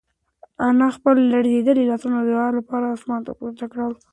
انا 0.67 0.87
خپل 0.95 1.15
لړزېدلي 1.33 1.83
لاسونه 1.89 2.17
د 2.21 2.25
دعا 2.31 2.47
لپاره 2.59 2.85
اسمان 2.95 3.21
ته 3.27 3.31
پورته 3.39 3.65
کړل. 3.71 3.93